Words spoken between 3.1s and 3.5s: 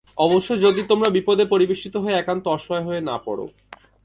পড়।